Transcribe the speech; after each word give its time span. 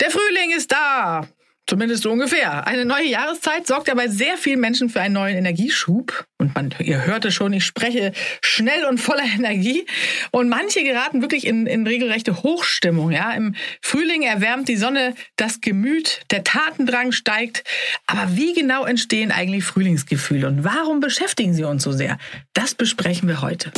Der 0.00 0.10
Frühling 0.10 0.50
ist 0.56 0.72
da. 0.72 1.28
Zumindest 1.66 2.02
so 2.02 2.10
ungefähr. 2.10 2.66
Eine 2.66 2.84
neue 2.84 3.06
Jahreszeit 3.06 3.66
sorgt 3.66 3.86
ja 3.86 3.94
bei 3.94 4.08
sehr 4.08 4.36
vielen 4.36 4.58
Menschen 4.58 4.88
für 4.88 5.00
einen 5.00 5.14
neuen 5.14 5.36
Energieschub. 5.36 6.26
Und 6.38 6.52
man, 6.56 6.74
ihr 6.80 7.06
hörte 7.06 7.30
schon, 7.30 7.52
ich 7.52 7.64
spreche 7.64 8.10
schnell 8.40 8.86
und 8.86 8.98
voller 8.98 9.22
Energie. 9.36 9.86
Und 10.32 10.48
manche 10.48 10.82
geraten 10.82 11.22
wirklich 11.22 11.46
in, 11.46 11.68
in 11.68 11.86
regelrechte 11.86 12.42
Hochstimmung. 12.42 13.12
Ja? 13.12 13.32
Im 13.34 13.54
Frühling 13.82 14.22
erwärmt 14.22 14.68
die 14.68 14.76
Sonne 14.76 15.14
das 15.36 15.60
Gemüt, 15.60 16.22
der 16.32 16.42
Tatendrang 16.42 17.12
steigt. 17.12 17.62
Aber 18.06 18.36
wie 18.36 18.52
genau 18.52 18.84
entstehen 18.84 19.30
eigentlich 19.30 19.62
Frühlingsgefühle 19.62 20.48
und 20.48 20.64
warum 20.64 20.98
beschäftigen 20.98 21.54
sie 21.54 21.62
uns 21.62 21.84
so 21.84 21.92
sehr? 21.92 22.18
Das 22.52 22.74
besprechen 22.74 23.28
wir 23.28 23.42
heute. 23.42 23.70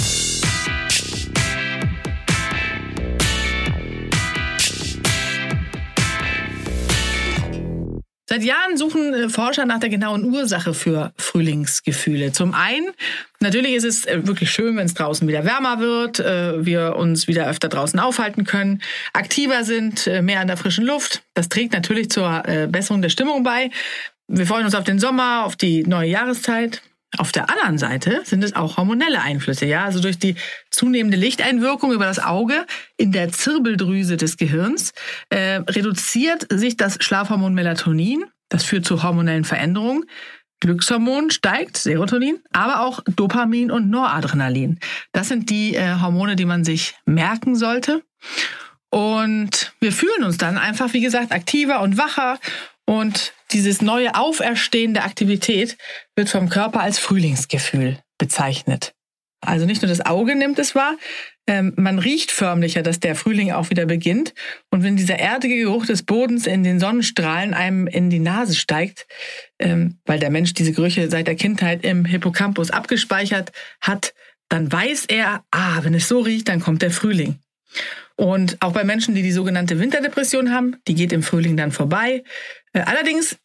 Seit 8.33 8.45
Jahren 8.45 8.79
suchen 8.79 9.13
äh, 9.13 9.29
Forscher 9.29 9.67
nach 9.67 9.79
der 9.79 9.91
genauen 9.91 10.25
Ursache 10.25 10.73
für 10.73 11.13
Frühlingsgefühle. 11.19 12.33
Zum 12.33 12.55
einen, 12.55 12.87
natürlich 13.41 13.75
ist 13.75 13.85
es 13.85 14.07
äh, 14.07 14.27
wirklich 14.27 14.51
schön, 14.51 14.75
wenn 14.79 14.87
es 14.87 14.95
draußen 14.95 15.29
wieder 15.29 15.45
wärmer 15.45 15.81
wird, 15.81 16.19
äh, 16.19 16.65
wir 16.65 16.97
uns 16.97 17.29
wieder 17.29 17.47
öfter 17.47 17.69
draußen 17.69 18.01
aufhalten 18.01 18.45
können, 18.45 18.81
aktiver 19.13 19.65
sind, 19.65 20.07
mehr 20.23 20.41
an 20.41 20.47
der 20.47 20.57
frischen 20.57 20.87
Luft. 20.87 21.23
Das 21.35 21.51
trägt 21.51 21.75
natürlich 21.75 22.09
zur 22.09 22.43
Besserung 22.71 23.03
der 23.03 23.11
Stimmung 23.11 23.43
bei. 23.43 23.71
Wir 24.29 24.47
freuen 24.47 24.65
uns 24.65 24.75
auf 24.75 24.85
den 24.85 24.99
Sommer, 24.99 25.45
auf 25.45 25.57
die 25.57 25.83
neue 25.83 26.09
Jahreszeit. 26.09 26.81
Auf 27.19 27.31
der 27.31 27.51
anderen 27.51 27.77
Seite 27.77 28.23
sind 28.25 28.43
es 28.43 28.55
auch 28.55 28.79
hormonelle 28.79 29.21
Einflüsse, 29.21 29.67
ja, 29.67 29.85
also 29.85 30.01
durch 30.01 30.19
die 30.19 30.35
zunehmende 30.71 31.19
Lichteinwirkung 31.19 31.93
über 31.93 32.07
das 32.07 32.19
Auge 32.19 32.67
in 32.97 33.13
der 33.13 33.31
Zirbeldrüse 33.31 34.17
des 34.17 34.39
Gehirns 34.39 34.93
äh, 35.29 35.57
reduziert 35.69 36.47
sich 36.51 36.77
das 36.77 36.97
Schlafhormon 37.01 37.53
Melatonin. 37.53 38.25
Das 38.49 38.65
führt 38.65 38.87
zu 38.87 39.03
hormonellen 39.03 39.45
Veränderungen. 39.45 40.05
Glückshormon 40.61 41.31
steigt, 41.31 41.77
Serotonin, 41.77 42.39
aber 42.53 42.83
auch 42.83 43.01
Dopamin 43.17 43.71
und 43.73 43.91
Noradrenalin. 43.91 44.79
Das 45.11 45.29
sind 45.29 45.51
die 45.51 45.75
äh, 45.75 45.97
Hormone, 46.01 46.37
die 46.37 46.45
man 46.45 46.65
sich 46.65 46.95
merken 47.05 47.57
sollte. 47.57 48.03
Und 48.89 49.73
wir 49.81 49.91
fühlen 49.91 50.23
uns 50.23 50.37
dann 50.37 50.59
einfach, 50.59 50.93
wie 50.93 51.01
gesagt, 51.01 51.33
aktiver 51.33 51.81
und 51.81 51.99
wacher 51.99 52.39
und 52.87 53.33
dieses 53.53 53.83
neue 53.83 54.15
Auferstehen 54.15 54.95
der 54.95 55.05
Aktivität 55.05 55.77
wird 56.17 56.29
vom 56.29 56.49
Körper 56.49 56.81
als 56.81 56.99
Frühlingsgefühl 56.99 57.99
bezeichnet. 58.19 58.95
Also 59.41 59.67
nicht 59.67 59.83
nur 59.83 59.89
das 59.89 60.05
Auge 60.07 60.37
nimmt 60.37 60.59
es 60.59 60.75
wahr, 60.75 60.97
ähm, 61.49 61.73
man 61.77 61.99
riecht 61.99 62.31
förmlicher, 62.31 62.83
dass 62.83 63.01
der 63.01 63.17
Frühling 63.17 63.51
auch 63.51 63.71
wieder 63.71 63.87
beginnt. 63.87 64.33
Und 64.71 64.85
wenn 64.85 64.97
dieser 64.97 65.19
erdige 65.19 65.57
Geruch 65.57 65.87
des 65.87 66.05
Bodens 66.05 66.47
in 66.47 66.63
den 66.63 66.79
Sonnenstrahlen 66.79 67.53
einem 67.53 67.89
in 67.89 68.11
die 68.11 68.21
Nase 68.21 68.55
steigt, 68.55 69.07
ähm, 69.59 69.99
weil 70.05 70.21
der 70.21 70.31
Mensch 70.31 70.55
diese 70.55 70.73
Gerüche 70.73 71.11
seit 71.11 71.27
der 71.27 71.35
Kindheit 71.35 71.85
im 71.85 72.05
Hippocampus 72.05 72.71
abgespeichert 72.71 73.51
hat, 73.81 74.15
dann 74.49 74.71
weiß 74.71 75.07
er, 75.07 75.45
ah, 75.51 75.81
wenn 75.83 75.95
es 75.95 76.07
so 76.07 76.21
riecht, 76.21 76.49
dann 76.49 76.61
kommt 76.61 76.83
der 76.83 76.93
Frühling. 76.93 77.39
Und 78.17 78.61
auch 78.61 78.73
bei 78.73 78.85
Menschen, 78.85 79.15
die 79.15 79.23
die 79.23 79.33
sogenannte 79.33 79.81
Winterdepression 79.81 80.53
haben, 80.53 80.77
die 80.87 80.95
geht 80.95 81.13
im 81.13 81.23
Frühling 81.23 81.57
dann 81.57 81.73
vorbei. 81.73 82.23
Äh, 82.73 82.81
allerdings 82.81 83.37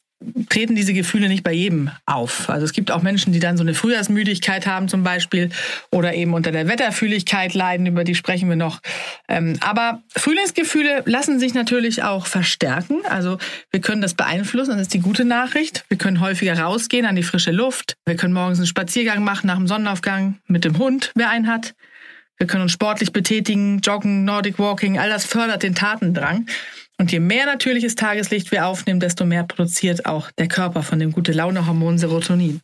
treten 0.49 0.75
diese 0.75 0.93
Gefühle 0.93 1.27
nicht 1.27 1.43
bei 1.43 1.51
jedem 1.53 1.91
auf. 2.05 2.49
Also 2.49 2.65
es 2.65 2.73
gibt 2.73 2.89
auch 2.89 3.03
Menschen, 3.03 3.33
die 3.33 3.39
dann 3.39 3.55
so 3.55 3.63
eine 3.63 3.75
Frühjahrsmüdigkeit 3.75 4.65
haben 4.65 4.87
zum 4.87 5.03
Beispiel 5.03 5.49
oder 5.91 6.15
eben 6.15 6.33
unter 6.33 6.51
der 6.51 6.67
Wetterfühligkeit 6.67 7.53
leiden, 7.53 7.85
über 7.85 8.03
die 8.03 8.15
sprechen 8.15 8.49
wir 8.49 8.55
noch. 8.55 8.81
Ähm, 9.27 9.57
aber 9.59 10.01
Frühlingsgefühle 10.15 11.03
lassen 11.05 11.39
sich 11.39 11.53
natürlich 11.53 12.01
auch 12.01 12.25
verstärken. 12.25 13.01
Also 13.07 13.37
wir 13.71 13.79
können 13.79 14.01
das 14.01 14.15
beeinflussen, 14.15 14.71
das 14.71 14.83
ist 14.83 14.93
die 14.93 15.01
gute 15.01 15.23
Nachricht. 15.23 15.85
Wir 15.87 15.97
können 15.97 16.19
häufiger 16.19 16.57
rausgehen 16.57 17.05
an 17.05 17.15
die 17.15 17.23
frische 17.23 17.51
Luft. 17.51 17.95
Wir 18.05 18.15
können 18.15 18.33
morgens 18.33 18.57
einen 18.57 18.67
Spaziergang 18.67 19.23
machen 19.23 19.45
nach 19.45 19.57
dem 19.57 19.67
Sonnenaufgang 19.67 20.39
mit 20.47 20.65
dem 20.65 20.79
Hund, 20.79 21.11
wer 21.13 21.29
einen 21.29 21.47
hat. 21.47 21.75
Wir 22.37 22.47
können 22.47 22.63
uns 22.63 22.71
sportlich 22.71 23.13
betätigen, 23.13 23.79
joggen, 23.79 24.23
Nordic 24.23 24.59
Walking, 24.59 24.99
all 24.99 25.09
das 25.09 25.25
fördert 25.25 25.63
den 25.63 25.73
Tatendrang. 25.73 26.45
Und 26.99 27.11
je 27.11 27.19
mehr 27.19 27.45
natürliches 27.45 27.93
Tageslicht 27.93 28.51
wir 28.51 28.65
aufnehmen, 28.65 28.99
desto 28.99 29.23
mehr 29.23 29.43
produziert 29.43 30.07
auch 30.07 30.31
der 30.31 30.47
Körper 30.47 30.81
von 30.81 30.97
dem 30.97 31.11
gute 31.11 31.31
Laune 31.31 31.67
Hormon 31.67 31.99
Serotonin. 31.99 32.59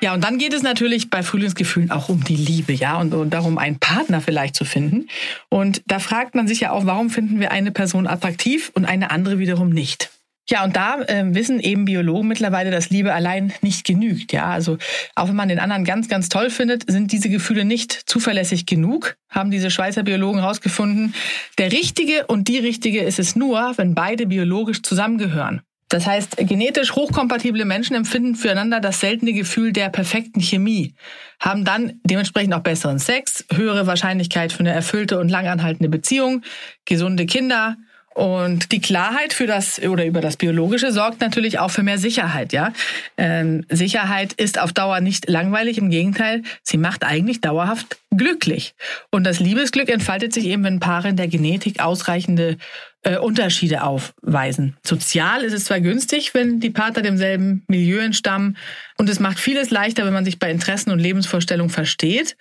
Ja, 0.00 0.14
und 0.14 0.22
dann 0.22 0.38
geht 0.38 0.54
es 0.54 0.62
natürlich 0.62 1.10
bei 1.10 1.24
Frühlingsgefühlen 1.24 1.90
auch 1.90 2.08
um 2.08 2.22
die 2.22 2.36
Liebe, 2.36 2.72
ja, 2.72 3.00
und, 3.00 3.14
und, 3.14 3.30
darum, 3.30 3.58
einen 3.58 3.80
Partner 3.80 4.20
vielleicht 4.20 4.54
zu 4.54 4.64
finden. 4.64 5.08
Und 5.48 5.82
da 5.86 5.98
fragt 5.98 6.36
man 6.36 6.46
sich 6.46 6.60
ja 6.60 6.70
auch, 6.70 6.86
warum 6.86 7.10
finden 7.10 7.40
wir 7.40 7.50
eine 7.50 7.72
Person 7.72 8.06
attraktiv 8.06 8.70
und 8.74 8.84
eine 8.84 9.10
andere 9.10 9.40
wiederum 9.40 9.70
nicht? 9.70 10.10
Ja, 10.50 10.64
und 10.64 10.76
da 10.76 11.02
äh, 11.02 11.24
wissen 11.34 11.60
eben 11.60 11.84
Biologen 11.84 12.26
mittlerweile, 12.26 12.70
dass 12.70 12.88
Liebe 12.88 13.12
allein 13.12 13.52
nicht 13.60 13.84
genügt. 13.84 14.32
Ja, 14.32 14.46
also 14.46 14.78
auch 15.14 15.28
wenn 15.28 15.36
man 15.36 15.48
den 15.48 15.58
anderen 15.58 15.84
ganz, 15.84 16.08
ganz 16.08 16.30
toll 16.30 16.48
findet, 16.48 16.90
sind 16.90 17.12
diese 17.12 17.28
Gefühle 17.28 17.66
nicht 17.66 17.92
zuverlässig 17.92 18.64
genug, 18.64 19.16
haben 19.28 19.50
diese 19.50 19.70
Schweizer 19.70 20.04
Biologen 20.04 20.40
herausgefunden. 20.40 21.14
Der 21.58 21.70
Richtige 21.70 22.26
und 22.26 22.48
die 22.48 22.58
Richtige 22.58 23.02
ist 23.02 23.18
es 23.18 23.36
nur, 23.36 23.74
wenn 23.76 23.94
beide 23.94 24.26
biologisch 24.26 24.82
zusammengehören. 24.82 25.60
Das 25.90 26.06
heißt, 26.06 26.36
genetisch 26.36 26.92
hochkompatible 26.92 27.64
Menschen 27.64 27.96
empfinden 27.96 28.34
füreinander 28.34 28.78
das 28.80 29.00
seltene 29.00 29.32
Gefühl 29.32 29.72
der 29.72 29.88
perfekten 29.88 30.40
Chemie, 30.40 30.94
haben 31.40 31.64
dann 31.64 32.00
dementsprechend 32.04 32.52
auch 32.52 32.60
besseren 32.60 32.98
Sex, 32.98 33.46
höhere 33.52 33.86
Wahrscheinlichkeit 33.86 34.52
für 34.52 34.60
eine 34.60 34.72
erfüllte 34.72 35.18
und 35.18 35.30
langanhaltende 35.30 35.88
Beziehung, 35.88 36.42
gesunde 36.84 37.24
Kinder, 37.24 37.76
und 38.18 38.72
die 38.72 38.80
Klarheit 38.80 39.32
für 39.32 39.46
das 39.46 39.80
oder 39.80 40.04
über 40.04 40.20
das 40.20 40.36
Biologische 40.36 40.90
sorgt 40.90 41.20
natürlich 41.20 41.60
auch 41.60 41.70
für 41.70 41.84
mehr 41.84 41.98
Sicherheit. 41.98 42.52
Ja, 42.52 42.72
ähm, 43.16 43.64
Sicherheit 43.68 44.32
ist 44.32 44.58
auf 44.58 44.72
Dauer 44.72 45.00
nicht 45.00 45.28
langweilig. 45.28 45.78
Im 45.78 45.88
Gegenteil, 45.88 46.42
sie 46.64 46.78
macht 46.78 47.04
eigentlich 47.04 47.40
dauerhaft 47.40 47.96
glücklich. 48.10 48.74
Und 49.12 49.22
das 49.22 49.38
Liebesglück 49.38 49.88
entfaltet 49.88 50.34
sich 50.34 50.46
eben, 50.46 50.64
wenn 50.64 50.80
Paare 50.80 51.10
in 51.10 51.16
der 51.16 51.28
Genetik 51.28 51.78
ausreichende 51.78 52.56
äh, 53.04 53.18
Unterschiede 53.18 53.84
aufweisen. 53.84 54.76
Sozial 54.84 55.44
ist 55.44 55.52
es 55.52 55.66
zwar 55.66 55.80
günstig, 55.80 56.34
wenn 56.34 56.58
die 56.58 56.70
Partner 56.70 57.02
demselben 57.02 57.62
Milieu 57.68 58.00
entstammen, 58.00 58.56
und 58.96 59.08
es 59.08 59.20
macht 59.20 59.38
vieles 59.38 59.70
leichter, 59.70 60.04
wenn 60.04 60.12
man 60.12 60.24
sich 60.24 60.40
bei 60.40 60.50
Interessen 60.50 60.90
und 60.90 60.98
Lebensvorstellungen 60.98 61.70
versteht 61.70 62.36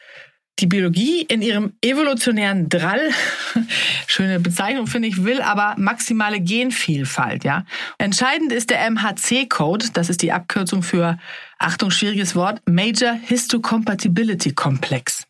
die 0.59 0.67
Biologie 0.67 1.21
in 1.21 1.41
ihrem 1.41 1.73
evolutionären 1.81 2.69
Drall, 2.69 3.09
schöne 4.07 4.39
Bezeichnung 4.39 4.87
finde 4.87 5.07
ich, 5.07 5.23
will 5.23 5.41
aber 5.41 5.75
maximale 5.77 6.39
Genvielfalt, 6.39 7.43
ja. 7.43 7.65
Entscheidend 7.97 8.51
ist 8.51 8.69
der 8.69 8.89
MHC-Code, 8.89 9.87
das 9.93 10.09
ist 10.09 10.21
die 10.21 10.31
Abkürzung 10.31 10.83
für, 10.83 11.17
Achtung, 11.59 11.91
schwieriges 11.91 12.35
Wort, 12.35 12.61
Major 12.65 13.13
Histocompatibility 13.13 14.53
Complex. 14.53 15.27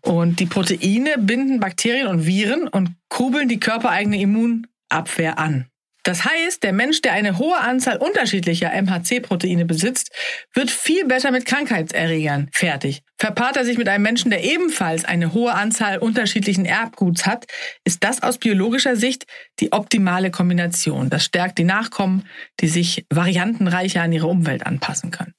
Und 0.00 0.38
die 0.40 0.46
Proteine 0.46 1.16
binden 1.18 1.60
Bakterien 1.60 2.08
und 2.08 2.26
Viren 2.26 2.68
und 2.68 2.94
kurbeln 3.08 3.48
die 3.48 3.60
körpereigene 3.60 4.20
Immunabwehr 4.20 5.38
an. 5.38 5.66
Das 6.06 6.24
heißt, 6.24 6.62
der 6.62 6.72
Mensch, 6.72 7.02
der 7.02 7.14
eine 7.14 7.36
hohe 7.36 7.58
Anzahl 7.58 7.96
unterschiedlicher 7.96 8.70
MHC-Proteine 8.70 9.64
besitzt, 9.64 10.12
wird 10.54 10.70
viel 10.70 11.04
besser 11.04 11.32
mit 11.32 11.46
Krankheitserregern 11.46 12.48
fertig. 12.52 13.02
Verpaart 13.18 13.56
er 13.56 13.64
sich 13.64 13.76
mit 13.76 13.88
einem 13.88 14.04
Menschen, 14.04 14.30
der 14.30 14.44
ebenfalls 14.44 15.04
eine 15.04 15.32
hohe 15.32 15.52
Anzahl 15.52 15.98
unterschiedlichen 15.98 16.64
Erbguts 16.64 17.26
hat, 17.26 17.46
ist 17.82 18.04
das 18.04 18.22
aus 18.22 18.38
biologischer 18.38 18.94
Sicht 18.94 19.26
die 19.58 19.72
optimale 19.72 20.30
Kombination. 20.30 21.10
Das 21.10 21.24
stärkt 21.24 21.58
die 21.58 21.64
Nachkommen, 21.64 22.28
die 22.60 22.68
sich 22.68 23.04
variantenreicher 23.10 24.02
an 24.02 24.12
ihre 24.12 24.28
Umwelt 24.28 24.64
anpassen 24.64 25.10
können. 25.10 25.34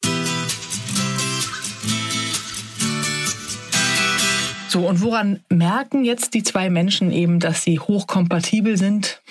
So, 4.67 4.85
und 4.85 5.01
woran 5.01 5.39
merken 5.47 6.03
jetzt 6.03 6.33
die 6.33 6.43
zwei 6.43 6.69
Menschen 6.69 7.13
eben, 7.13 7.39
dass 7.39 7.63
sie 7.63 7.79
hochkompatibel 7.79 8.75
sind? 8.75 9.21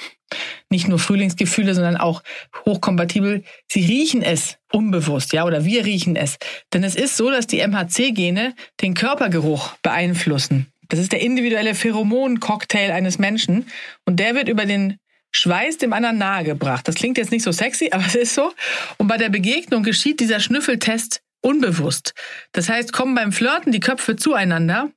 Nicht 0.71 0.89
nur 0.89 0.99
Frühlingsgefühle, 0.99 1.75
sondern 1.75 1.97
auch 1.97 2.23
hochkompatibel. 2.65 3.45
Sie 3.71 3.85
riechen 3.85 4.23
es 4.23 4.59
unbewusst, 4.73 5.33
ja, 5.33 5.45
oder 5.45 5.65
wir 5.65 5.85
riechen 5.85 6.17
es. 6.17 6.39
Denn 6.73 6.85
es 6.85 6.97
ist 6.97 7.17
so, 7.17 7.31
dass 7.31 7.47
die 7.47 7.61
MHC-Gene 7.61 8.55
den 8.81 8.95
Körpergeruch 8.95 9.77
beeinflussen. 9.83 10.67
Das 10.89 11.01
ist 11.01 11.13
der 11.13 11.21
individuelle 11.21 11.75
Pheromon-Cocktail 11.75 12.93
eines 12.93 13.19
Menschen. 13.19 13.67
Und 14.05 14.21
der 14.21 14.35
wird 14.35 14.49
über 14.49 14.67
den 14.67 14.99
Schweiß 15.33 15.79
dem 15.79 15.93
anderen 15.93 16.19
nahegebracht. 16.19 16.87
Das 16.89 16.95
klingt 16.95 17.19
jetzt 17.19 17.33
nicht 17.33 17.43
so 17.43 17.53
sexy, 17.53 17.91
aber 17.93 18.05
es 18.07 18.15
ist 18.15 18.35
so. 18.35 18.53
Und 18.99 19.09
bei 19.09 19.17
der 19.17 19.29
Begegnung 19.29 19.83
geschieht 19.83 20.21
dieser 20.21 20.41
Schnüffeltest 20.41 21.23
unbewusst. 21.43 22.15
Das 22.53 22.69
heißt, 22.69 22.93
kommen 22.93 23.15
beim 23.15 23.33
Flirten 23.33 23.71
die 23.71 23.81
Köpfe 23.81 24.17
zueinander, 24.17 24.91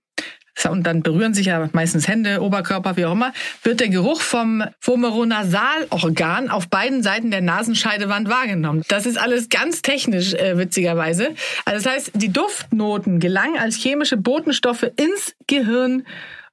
und 0.66 0.84
dann 0.84 1.02
berühren 1.02 1.34
sich 1.34 1.48
ja 1.48 1.70
meistens 1.74 2.08
Hände, 2.08 2.42
Oberkörper, 2.42 2.98
wie 2.98 3.06
auch 3.06 3.14
immer, 3.14 3.34
wird 3.64 3.80
der 3.80 3.90
Geruch 3.90 4.22
vom 4.22 4.64
Vomeronasalorgan 4.82 6.50
auf 6.50 6.68
beiden 6.68 7.04
Seiten 7.04 7.32
der 7.32 7.42
Nasenscheidewand 7.42 8.30
wahrgenommen. 8.30 8.84
Das 8.88 9.06
ist 9.06 9.18
alles 9.18 9.50
ganz 9.50 9.82
technisch, 9.82 10.34
äh, 10.34 10.58
witzigerweise. 10.58 11.36
Also 11.66 11.84
das 11.84 11.94
heißt, 11.94 12.12
die 12.16 12.32
Duftnoten 12.32 13.20
gelangen 13.20 13.58
als 13.58 13.76
chemische 13.76 14.18
Botenstoffe 14.18 14.84
ins 14.98 15.36
Gehirn 15.48 16.04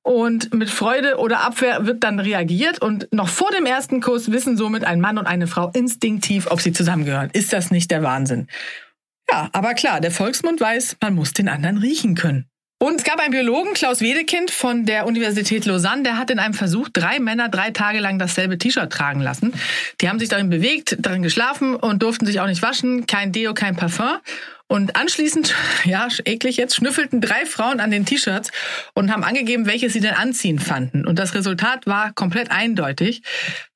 und 0.02 0.54
mit 0.54 0.70
Freude 0.70 1.16
oder 1.16 1.40
Abwehr 1.40 1.84
wird 1.84 2.04
dann 2.04 2.20
reagiert 2.20 2.80
und 2.80 3.12
noch 3.12 3.28
vor 3.28 3.50
dem 3.50 3.66
ersten 3.66 4.00
Kuss 4.00 4.30
wissen 4.30 4.56
somit 4.56 4.84
ein 4.84 5.00
Mann 5.00 5.18
und 5.18 5.26
eine 5.26 5.48
Frau 5.48 5.70
instinktiv, 5.74 6.46
ob 6.48 6.60
sie 6.60 6.72
zusammengehören. 6.72 7.30
Ist 7.32 7.52
das 7.52 7.72
nicht 7.72 7.90
der 7.90 8.04
Wahnsinn? 8.04 8.46
Ja, 9.28 9.48
aber 9.52 9.74
klar, 9.74 10.00
der 10.00 10.12
Volksmund 10.12 10.60
weiß, 10.60 10.98
man 11.00 11.14
muss 11.16 11.32
den 11.32 11.48
anderen 11.48 11.78
riechen 11.78 12.14
können. 12.14 12.48
Und 12.78 12.96
es 12.96 13.04
gab 13.04 13.18
einen 13.20 13.30
Biologen, 13.30 13.72
Klaus 13.72 14.02
Wedekind 14.02 14.50
von 14.50 14.84
der 14.84 15.06
Universität 15.06 15.64
Lausanne, 15.64 16.02
der 16.02 16.18
hat 16.18 16.30
in 16.30 16.38
einem 16.38 16.52
Versuch 16.52 16.90
drei 16.92 17.20
Männer 17.20 17.48
drei 17.48 17.70
Tage 17.70 18.00
lang 18.00 18.18
dasselbe 18.18 18.58
T-Shirt 18.58 18.92
tragen 18.92 19.22
lassen. 19.22 19.54
Die 20.02 20.10
haben 20.10 20.18
sich 20.18 20.28
darin 20.28 20.50
bewegt, 20.50 20.94
darin 20.98 21.22
geschlafen 21.22 21.74
und 21.74 22.02
durften 22.02 22.26
sich 22.26 22.38
auch 22.38 22.46
nicht 22.46 22.60
waschen, 22.60 23.06
kein 23.06 23.32
Deo, 23.32 23.54
kein 23.54 23.76
Parfum. 23.76 24.18
Und 24.66 24.94
anschließend, 24.94 25.54
ja, 25.84 26.06
eklig 26.26 26.58
jetzt, 26.58 26.76
schnüffelten 26.76 27.22
drei 27.22 27.46
Frauen 27.46 27.80
an 27.80 27.90
den 27.90 28.04
T-Shirts 28.04 28.50
und 28.92 29.10
haben 29.10 29.24
angegeben, 29.24 29.64
welche 29.64 29.88
sie 29.88 30.00
denn 30.00 30.14
anziehen 30.14 30.58
fanden. 30.58 31.06
Und 31.06 31.18
das 31.18 31.34
Resultat 31.34 31.86
war 31.86 32.12
komplett 32.12 32.50
eindeutig. 32.50 33.22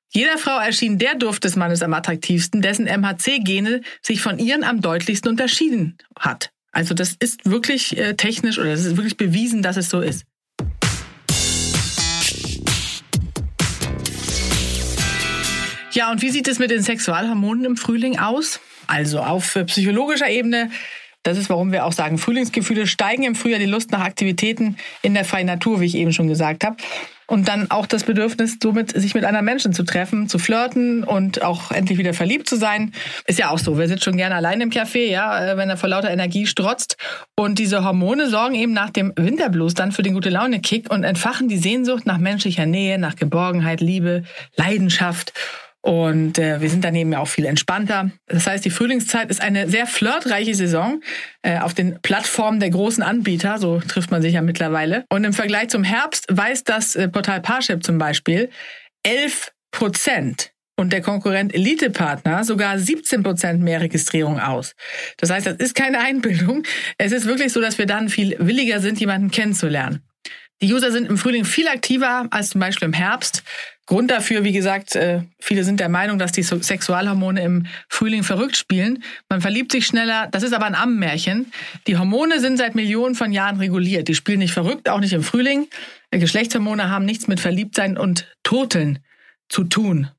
Jeder 0.09 0.37
Frau 0.37 0.59
erschien 0.59 0.99
der 0.99 1.15
Duft 1.15 1.43
des 1.43 1.55
Mannes 1.55 1.81
am 1.81 1.95
attraktivsten, 1.95 2.61
dessen 2.61 2.85
MHC-Gene 2.85 3.81
sich 4.03 4.21
von 4.21 4.37
ihren 4.37 4.63
am 4.63 4.81
deutlichsten 4.81 5.31
unterschieden 5.31 5.97
hat. 6.19 6.51
Also 6.71 6.93
das 6.93 7.15
ist 7.19 7.49
wirklich 7.49 7.97
äh, 7.97 8.15
technisch 8.15 8.57
oder 8.57 8.71
es 8.71 8.85
ist 8.85 8.95
wirklich 8.95 9.17
bewiesen, 9.17 9.61
dass 9.61 9.75
es 9.75 9.89
so 9.89 9.99
ist. 9.99 10.23
Ja, 15.91 16.09
und 16.09 16.21
wie 16.21 16.29
sieht 16.29 16.47
es 16.47 16.57
mit 16.57 16.71
den 16.71 16.81
Sexualhormonen 16.81 17.65
im 17.65 17.75
Frühling 17.75 18.17
aus? 18.17 18.61
Also 18.87 19.19
auf 19.19 19.57
psychologischer 19.65 20.29
Ebene 20.29 20.71
das 21.23 21.37
ist, 21.37 21.49
warum 21.49 21.71
wir 21.71 21.85
auch 21.85 21.93
sagen, 21.93 22.17
Frühlingsgefühle 22.17 22.87
steigen 22.87 23.23
im 23.23 23.35
Frühjahr 23.35 23.59
die 23.59 23.65
Lust 23.65 23.91
nach 23.91 24.01
Aktivitäten 24.01 24.77
in 25.01 25.13
der 25.13 25.25
freien 25.25 25.47
Natur, 25.47 25.79
wie 25.79 25.85
ich 25.85 25.95
eben 25.95 26.13
schon 26.13 26.27
gesagt 26.27 26.63
habe. 26.63 26.77
Und 27.27 27.47
dann 27.47 27.71
auch 27.71 27.85
das 27.85 28.03
Bedürfnis, 28.03 28.57
somit 28.61 28.91
sich 28.91 29.13
mit 29.13 29.23
anderen 29.23 29.45
Menschen 29.45 29.71
zu 29.71 29.83
treffen, 29.83 30.27
zu 30.27 30.37
flirten 30.37 31.05
und 31.05 31.43
auch 31.43 31.71
endlich 31.71 31.97
wieder 31.97 32.13
verliebt 32.13 32.49
zu 32.49 32.57
sein. 32.57 32.91
Ist 33.25 33.39
ja 33.39 33.51
auch 33.51 33.57
so. 33.57 33.77
Wir 33.77 33.87
sind 33.87 34.03
schon 34.03 34.17
gerne 34.17 34.35
allein 34.35 34.59
im 34.59 34.69
Café, 34.69 35.05
ja, 35.05 35.53
äh, 35.53 35.55
wenn 35.55 35.69
er 35.69 35.77
vor 35.77 35.87
lauter 35.87 36.11
Energie 36.11 36.45
strotzt. 36.45 36.97
Und 37.37 37.57
diese 37.57 37.85
Hormone 37.85 38.29
sorgen 38.29 38.55
eben 38.55 38.73
nach 38.73 38.89
dem 38.89 39.13
Winterblues 39.15 39.75
dann 39.75 39.93
für 39.93 40.01
den 40.01 40.13
gute 40.13 40.29
Laune-Kick 40.29 40.91
und 40.91 41.05
entfachen 41.05 41.47
die 41.47 41.57
Sehnsucht 41.57 42.05
nach 42.05 42.17
menschlicher 42.17 42.65
Nähe, 42.65 42.99
nach 42.99 43.15
Geborgenheit, 43.15 43.79
Liebe, 43.79 44.23
Leidenschaft. 44.57 45.31
Und 45.81 46.37
äh, 46.37 46.61
wir 46.61 46.69
sind 46.69 46.85
daneben 46.85 47.11
ja 47.11 47.19
auch 47.19 47.27
viel 47.27 47.45
entspannter. 47.45 48.11
Das 48.27 48.45
heißt, 48.45 48.63
die 48.63 48.69
Frühlingszeit 48.69 49.31
ist 49.31 49.41
eine 49.41 49.67
sehr 49.67 49.87
flirtreiche 49.87 50.53
Saison 50.53 51.01
äh, 51.41 51.59
auf 51.59 51.73
den 51.73 51.99
Plattformen 52.01 52.59
der 52.59 52.69
großen 52.69 53.01
Anbieter. 53.01 53.57
So 53.57 53.79
trifft 53.79 54.11
man 54.11 54.21
sich 54.21 54.33
ja 54.33 54.41
mittlerweile. 54.41 55.05
Und 55.09 55.23
im 55.23 55.33
Vergleich 55.33 55.69
zum 55.69 55.83
Herbst 55.83 56.27
weist 56.29 56.69
das 56.69 56.95
äh, 56.95 57.07
Portal 57.07 57.41
Parship 57.41 57.83
zum 57.83 57.97
Beispiel 57.97 58.49
11 59.03 59.51
Prozent 59.71 60.51
und 60.75 60.93
der 60.93 61.01
Konkurrent 61.01 61.53
Elite-Partner 61.53 62.43
sogar 62.43 62.77
17 62.77 63.23
Prozent 63.23 63.61
mehr 63.61 63.81
Registrierung 63.81 64.39
aus. 64.39 64.75
Das 65.17 65.29
heißt, 65.29 65.47
das 65.47 65.55
ist 65.57 65.75
keine 65.75 65.99
Einbildung. 65.99 66.63
Es 66.97 67.11
ist 67.11 67.25
wirklich 67.25 67.53
so, 67.53 67.61
dass 67.61 67.77
wir 67.77 67.85
dann 67.85 68.09
viel 68.09 68.35
williger 68.39 68.79
sind, 68.79 68.99
jemanden 68.99 69.31
kennenzulernen. 69.31 70.03
Die 70.61 70.71
User 70.71 70.91
sind 70.91 71.09
im 71.09 71.17
Frühling 71.17 71.43
viel 71.43 71.67
aktiver 71.67 72.27
als 72.29 72.51
zum 72.51 72.61
Beispiel 72.61 72.85
im 72.85 72.93
Herbst. 72.93 73.43
Grund 73.87 74.11
dafür, 74.11 74.43
wie 74.43 74.51
gesagt, 74.51 74.95
äh, 74.95 75.23
viele 75.39 75.63
sind 75.63 75.79
der 75.79 75.89
Meinung, 75.89 76.19
dass 76.19 76.31
die 76.31 76.43
Sexualhormone 76.43 77.43
im 77.43 77.65
Frühling 77.89 78.21
verrückt 78.21 78.55
spielen. 78.55 79.03
Man 79.27 79.41
verliebt 79.41 79.71
sich 79.71 79.87
schneller. 79.87 80.27
Das 80.31 80.43
ist 80.43 80.53
aber 80.53 80.65
ein 80.65 80.75
Ammenmärchen. 80.75 81.51
Die 81.87 81.97
Hormone 81.97 82.39
sind 82.39 82.57
seit 82.57 82.75
Millionen 82.75 83.15
von 83.15 83.31
Jahren 83.31 83.57
reguliert. 83.57 84.07
Die 84.07 84.13
spielen 84.13 84.37
nicht 84.37 84.53
verrückt, 84.53 84.87
auch 84.87 84.99
nicht 84.99 85.13
im 85.13 85.23
Frühling. 85.23 85.67
Geschlechtshormone 86.11 86.89
haben 86.89 87.05
nichts 87.05 87.27
mit 87.27 87.39
Verliebtsein 87.39 87.97
und 87.97 88.27
Toteln 88.43 88.99
zu 89.49 89.63
tun. 89.63 90.11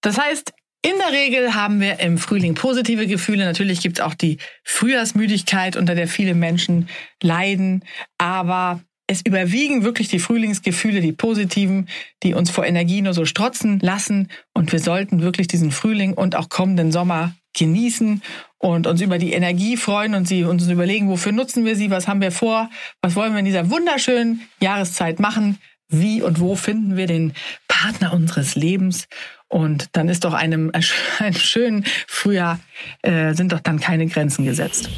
Das 0.00 0.16
heißt, 0.16 0.52
in 0.82 0.92
der 0.98 1.12
Regel 1.12 1.54
haben 1.54 1.80
wir 1.80 1.98
im 2.00 2.18
Frühling 2.18 2.54
positive 2.54 3.06
Gefühle. 3.06 3.44
Natürlich 3.44 3.80
gibt 3.80 3.98
es 3.98 4.04
auch 4.04 4.14
die 4.14 4.38
Frühjahrsmüdigkeit, 4.64 5.76
unter 5.76 5.94
der 5.94 6.06
viele 6.06 6.34
Menschen 6.34 6.88
leiden. 7.22 7.84
Aber 8.16 8.80
es 9.08 9.22
überwiegen 9.24 9.82
wirklich 9.82 10.08
die 10.08 10.20
Frühlingsgefühle, 10.20 11.00
die 11.00 11.12
positiven, 11.12 11.88
die 12.22 12.34
uns 12.34 12.50
vor 12.50 12.64
Energie 12.64 13.02
nur 13.02 13.14
so 13.14 13.24
strotzen 13.24 13.80
lassen. 13.80 14.28
Und 14.54 14.70
wir 14.70 14.78
sollten 14.78 15.20
wirklich 15.20 15.48
diesen 15.48 15.72
Frühling 15.72 16.12
und 16.14 16.36
auch 16.36 16.48
kommenden 16.48 16.92
Sommer 16.92 17.34
genießen 17.58 18.22
und 18.58 18.86
uns 18.86 19.00
über 19.00 19.18
die 19.18 19.32
Energie 19.32 19.76
freuen 19.76 20.14
und 20.14 20.28
sie 20.28 20.44
uns 20.44 20.68
überlegen, 20.68 21.08
wofür 21.08 21.32
nutzen 21.32 21.64
wir 21.64 21.74
sie, 21.74 21.90
was 21.90 22.06
haben 22.06 22.20
wir 22.20 22.30
vor, 22.30 22.70
was 23.00 23.16
wollen 23.16 23.32
wir 23.32 23.40
in 23.40 23.46
dieser 23.46 23.70
wunderschönen 23.70 24.42
Jahreszeit 24.60 25.18
machen, 25.18 25.58
wie 25.88 26.22
und 26.22 26.38
wo 26.38 26.54
finden 26.54 26.96
wir 26.96 27.06
den 27.06 27.32
Partner 27.66 28.12
unseres 28.12 28.54
Lebens 28.54 29.08
und 29.48 29.96
dann 29.96 30.08
ist 30.08 30.24
doch 30.24 30.34
einem, 30.34 30.70
einem 31.18 31.34
schönen 31.34 31.84
Frühjahr, 32.06 32.60
äh, 33.02 33.34
sind 33.34 33.52
doch 33.52 33.60
dann 33.60 33.80
keine 33.80 34.06
Grenzen 34.06 34.44
gesetzt. 34.44 34.88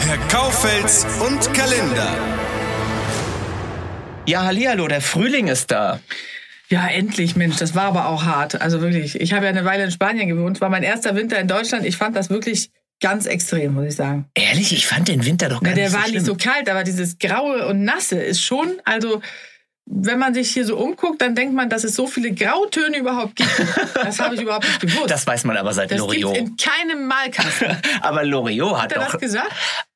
Herr 0.00 0.18
Kaufels 0.28 1.06
und 1.26 1.52
Kalender. 1.52 2.16
Ja, 4.26 4.44
hallihallo, 4.44 4.88
der 4.88 5.00
Frühling 5.00 5.48
ist 5.48 5.70
da. 5.70 6.00
Ja, 6.68 6.88
endlich, 6.88 7.36
Mensch, 7.36 7.56
das 7.56 7.76
war 7.76 7.84
aber 7.84 8.08
auch 8.08 8.24
hart. 8.24 8.60
Also 8.60 8.80
wirklich, 8.80 9.20
ich 9.20 9.32
habe 9.32 9.44
ja 9.44 9.50
eine 9.50 9.64
Weile 9.64 9.84
in 9.84 9.90
Spanien 9.92 10.28
gewohnt, 10.28 10.60
war 10.60 10.68
mein 10.68 10.82
erster 10.82 11.14
Winter 11.14 11.38
in 11.38 11.46
Deutschland. 11.46 11.86
Ich 11.86 11.96
fand 11.96 12.16
das 12.16 12.28
wirklich 12.28 12.70
Ganz 13.00 13.26
extrem, 13.26 13.74
muss 13.74 13.86
ich 13.86 13.96
sagen. 13.96 14.26
Ehrlich, 14.34 14.72
ich 14.72 14.86
fand 14.86 15.08
den 15.08 15.24
Winter 15.26 15.48
doch 15.48 15.62
gar 15.62 15.70
ja, 15.70 15.74
der 15.76 15.84
nicht 15.84 15.92
so 15.92 15.98
war 15.98 16.04
schlimm. 16.04 16.14
nicht 16.14 16.26
so 16.26 16.36
kalt, 16.36 16.68
aber 16.70 16.82
dieses 16.82 17.18
Graue 17.18 17.66
und 17.66 17.84
Nasse 17.84 18.18
ist 18.18 18.40
schon, 18.40 18.80
also 18.84 19.20
wenn 19.88 20.18
man 20.18 20.34
sich 20.34 20.50
hier 20.50 20.64
so 20.64 20.76
umguckt, 20.76 21.22
dann 21.22 21.34
denkt 21.34 21.54
man, 21.54 21.70
dass 21.70 21.84
es 21.84 21.94
so 21.94 22.06
viele 22.08 22.32
Grautöne 22.32 22.98
überhaupt 22.98 23.36
gibt. 23.36 23.50
Das 23.94 24.18
habe 24.18 24.34
ich 24.34 24.40
überhaupt 24.40 24.66
nicht 24.66 24.80
gewusst. 24.80 25.10
Das 25.10 25.26
weiß 25.26 25.44
man 25.44 25.56
aber 25.56 25.72
seit 25.72 25.92
das 25.92 25.98
Loriot. 25.98 26.36
in 26.36 26.56
keinem 26.56 27.06
Malkasten. 27.06 27.76
aber 28.00 28.24
Loriot 28.24 28.72
hat, 28.76 28.82
hat 28.82 28.92
er 28.92 29.04
doch 29.04 29.12
das 29.12 29.20
gesagt? 29.20 29.52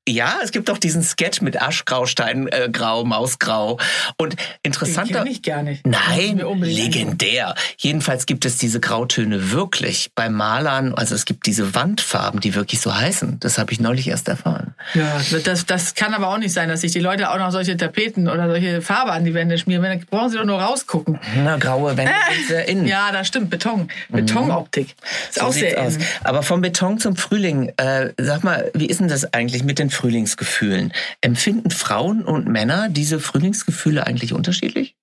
Ja, 0.08 0.38
es 0.42 0.50
gibt 0.50 0.68
doch 0.68 0.78
diesen 0.78 1.02
Sketch 1.02 1.40
mit 1.42 1.60
Aschgrau, 1.60 2.06
Steingrau, 2.06 3.02
äh, 3.02 3.04
Mausgrau. 3.04 3.78
Und 4.16 4.34
interessanter. 4.62 5.22
Den 5.24 5.32
ich 5.32 5.42
gar 5.42 5.62
nicht. 5.62 5.86
Nein, 5.86 6.38
legendär. 6.62 7.54
Jedenfalls 7.76 8.26
gibt 8.26 8.44
es 8.44 8.56
diese 8.56 8.80
Grautöne 8.80 9.52
wirklich 9.52 10.10
bei 10.14 10.28
Malern. 10.28 10.94
Also 10.94 11.14
es 11.14 11.26
gibt 11.26 11.46
diese 11.46 11.74
Wandfarben, 11.74 12.40
die 12.40 12.54
wirklich 12.54 12.80
so 12.80 12.94
heißen. 12.94 13.38
Das 13.40 13.58
habe 13.58 13.72
ich 13.72 13.80
neulich 13.80 14.08
erst 14.08 14.28
erfahren. 14.28 14.74
Ja, 14.94 15.20
das, 15.44 15.66
das 15.66 15.94
kann 15.94 16.14
aber 16.14 16.28
auch 16.28 16.38
nicht 16.38 16.52
sein, 16.52 16.68
dass 16.68 16.80
sich 16.80 16.92
die 16.92 17.00
Leute 17.00 17.30
auch 17.30 17.38
noch 17.38 17.50
solche 17.52 17.76
Tapeten 17.76 18.26
oder 18.28 18.48
solche 18.48 18.82
Farbe 18.82 19.12
an 19.12 19.24
die 19.24 19.34
Wände 19.34 19.58
schmieren. 19.58 19.82
Dann 19.82 20.00
brauchen 20.10 20.30
sie 20.30 20.38
doch 20.38 20.44
nur 20.44 20.60
rausgucken. 20.60 21.20
Na, 21.44 21.56
graue 21.58 21.96
Wände 21.96 22.12
sind 22.34 22.48
sehr 22.48 22.66
innen. 22.68 22.86
Ja, 22.86 23.12
das 23.12 23.28
stimmt. 23.28 23.50
Beton. 23.50 23.88
Betonoptik. 24.08 24.96
Ist 25.28 25.38
So 25.38 25.42
auch 25.46 25.52
sehr 25.52 25.80
aus. 25.80 25.96
innen. 25.96 26.06
Aber 26.24 26.42
vom 26.42 26.62
Beton 26.62 26.98
zum 26.98 27.16
Frühling, 27.16 27.72
äh, 27.76 28.10
sag 28.18 28.42
mal, 28.44 28.70
wie 28.74 28.86
ist 28.86 29.00
denn 29.00 29.08
das 29.08 29.32
eigentlich 29.34 29.62
mit 29.62 29.78
den 29.78 29.89
Frühlingsgefühlen? 29.90 30.92
Empfinden 31.20 31.70
Frauen 31.70 32.24
und 32.24 32.48
Männer 32.48 32.88
diese 32.88 33.20
Frühlingsgefühle 33.20 34.06
eigentlich 34.06 34.32
unterschiedlich? 34.32 34.96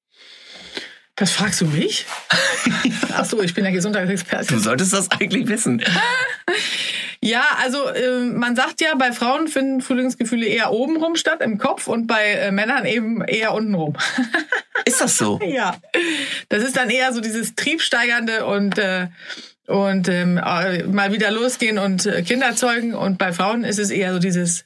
Das 1.15 1.31
fragst 1.31 1.61
du 1.61 1.65
mich? 1.65 2.05
Ach 3.13 3.25
so, 3.25 3.41
ich 3.41 3.53
bin 3.53 3.63
der 3.63 3.73
Gesundheitsexperte. 3.73 4.53
Du 4.53 4.59
solltest 4.59 4.93
das 4.93 5.09
eigentlich 5.11 5.47
wissen. 5.47 5.83
Ja, 7.19 7.43
also 7.61 7.89
äh, 7.89 8.21
man 8.21 8.55
sagt 8.55 8.79
ja, 8.79 8.95
bei 8.95 9.11
Frauen 9.11 9.47
finden 9.47 9.81
Frühlingsgefühle 9.81 10.45
eher 10.45 10.71
obenrum 10.71 11.15
statt, 11.15 11.41
im 11.41 11.57
Kopf, 11.57 11.87
und 11.87 12.07
bei 12.07 12.33
äh, 12.33 12.51
Männern 12.51 12.85
eben 12.85 13.21
eher 13.21 13.53
untenrum. 13.53 13.97
Ist 14.85 15.01
das 15.01 15.17
so? 15.17 15.39
ja, 15.45 15.75
das 16.49 16.63
ist 16.63 16.77
dann 16.77 16.89
eher 16.89 17.11
so 17.13 17.19
dieses 17.19 17.55
Triebsteigernde 17.55 18.45
und 18.45 18.77
äh, 18.77 19.07
und 19.65 20.07
ähm, 20.07 20.37
äh, 20.37 20.83
mal 20.83 21.11
wieder 21.11 21.29
losgehen 21.29 21.77
und 21.77 22.05
äh, 22.05 22.21
Kinder 22.21 22.55
zeugen. 22.55 22.93
Und 22.95 23.17
bei 23.17 23.33
Frauen 23.33 23.65
ist 23.65 23.79
es 23.79 23.89
eher 23.89 24.13
so 24.13 24.19
dieses 24.19 24.63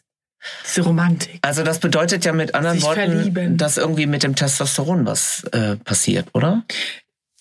Diese 0.65 0.81
Romantik. 0.81 1.39
Also 1.41 1.63
das 1.63 1.79
bedeutet 1.79 2.25
ja 2.25 2.33
mit 2.33 2.55
anderen 2.55 2.77
Sich 2.77 2.85
Worten, 2.85 3.11
verlieben. 3.11 3.57
dass 3.57 3.77
irgendwie 3.77 4.05
mit 4.05 4.23
dem 4.23 4.35
Testosteron 4.35 5.05
was 5.05 5.43
äh, 5.51 5.75
passiert, 5.77 6.27
oder? 6.33 6.63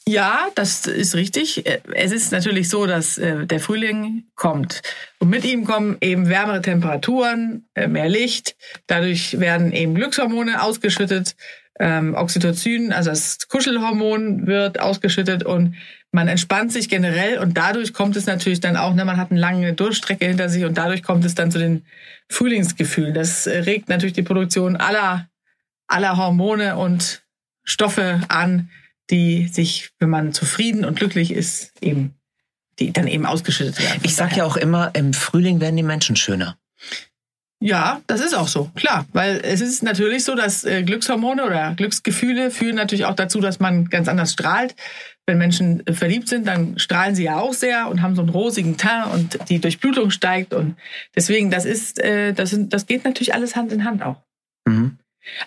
Ja, 0.09 0.49
das 0.55 0.87
ist 0.87 1.15
richtig. 1.15 1.67
Äh, 1.67 1.81
Es 1.95 2.11
ist 2.11 2.33
natürlich 2.33 2.69
so, 2.69 2.87
dass 2.87 3.17
äh, 3.19 3.47
der 3.47 3.61
Frühling 3.61 4.25
kommt. 4.35 4.83
Und 5.19 5.29
mit 5.31 5.45
ihm 5.45 5.65
kommen 5.65 5.99
eben 6.01 6.29
wärmere 6.29 6.63
Temperaturen, 6.63 7.69
äh, 7.75 7.87
mehr 7.87 8.09
Licht. 8.09 8.57
Dadurch 8.87 9.39
werden 9.39 9.73
eben 9.73 9.95
Glückshormone 9.95 10.63
ausgeschüttet. 10.63 11.37
Ähm, 11.83 12.15
Oxytocin, 12.15 12.93
also 12.93 13.09
das 13.09 13.49
Kuschelhormon, 13.49 14.47
wird 14.47 14.79
ausgeschüttet 14.81 15.45
und 15.45 15.77
man 16.13 16.29
entspannt 16.29 16.73
sich 16.73 16.91
generell 16.91 17.39
und 17.39 17.57
dadurch 17.57 17.95
kommt 17.95 18.17
es 18.17 18.27
natürlich 18.27 18.61
dann 18.61 18.77
auch, 18.77 18.93
ne, 18.93 19.07
man 19.07 19.17
hat 19.17 19.31
eine 19.31 19.41
lange 19.41 19.73
Durchstrecke 19.73 20.27
hinter 20.27 20.51
sich 20.51 20.65
und 20.65 20.77
dadurch 20.77 21.03
kommt 21.03 21.25
es 21.25 21.35
dann 21.35 21.51
zu 21.51 21.59
den 21.59 21.87
Frühlingsgefühlen. 22.29 23.15
Das 23.15 23.47
regt 23.47 23.89
natürlich 23.89 24.13
die 24.13 24.23
Produktion 24.23 24.77
aller, 24.77 25.29
aller 25.87 26.19
Hormone 26.19 26.77
und 26.77 27.23
Stoffe 27.65 28.21
an, 28.29 28.69
die 29.09 29.49
sich, 29.49 29.91
wenn 29.99 30.11
man 30.11 30.35
zufrieden 30.35 30.85
und 30.85 30.99
glücklich 30.99 31.33
ist, 31.33 31.73
eben, 31.81 32.15
die 32.79 32.93
dann 32.93 33.07
eben 33.07 33.25
ausgeschüttet 33.25 33.81
werden. 33.81 34.01
Ich 34.03 34.15
sag 34.15 34.37
ja 34.37 34.45
auch 34.45 34.59
immer, 34.59 34.91
im 34.95 35.15
Frühling 35.15 35.61
werden 35.61 35.77
die 35.77 35.83
Menschen 35.83 36.17
schöner. 36.17 36.59
Ja, 37.63 38.01
das 38.07 38.23
ist 38.23 38.35
auch 38.35 38.49
so, 38.49 38.71
klar. 38.75 39.07
Weil 39.13 39.41
es 39.45 39.61
ist 39.61 39.83
natürlich 39.83 40.25
so, 40.25 40.35
dass 40.35 40.65
äh, 40.65 40.83
Glückshormone 40.83 41.45
oder 41.45 41.75
Glücksgefühle 41.75 42.51
führen 42.51 42.77
natürlich 42.77 43.05
auch 43.05 43.15
dazu, 43.15 43.39
dass 43.41 43.61
man 43.61 43.91
ganz 43.91 44.09
anders 44.09 44.33
strahlt. 44.33 44.75
Wenn 45.27 45.37
Menschen 45.37 45.87
äh, 45.87 45.93
verliebt 45.93 46.29
sind, 46.29 46.47
dann 46.47 46.79
strahlen 46.79 47.15
sie 47.15 47.25
ja 47.25 47.39
auch 47.39 47.53
sehr 47.53 47.89
und 47.89 48.01
haben 48.01 48.17
so 48.17 48.23
einen 48.23 48.31
rosigen 48.31 48.79
Teint 48.79 49.13
und 49.13 49.51
die 49.51 49.59
Durchblutung 49.61 50.11
steigt. 50.11 50.55
Und 50.55 50.77
deswegen, 51.15 51.51
das 51.51 51.67
ist, 51.67 51.99
äh, 51.99 52.33
das, 52.33 52.57
das 52.57 52.87
geht 52.87 53.05
natürlich 53.05 53.35
alles 53.35 53.57
Hand 53.57 53.73
in 53.73 53.85
Hand 53.85 54.03
auch. 54.03 54.17